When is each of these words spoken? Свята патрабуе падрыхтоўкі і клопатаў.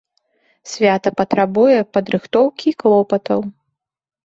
Свята 0.71 1.09
патрабуе 1.19 1.77
падрыхтоўкі 1.99 2.65
і 2.73 2.77
клопатаў. 2.83 3.39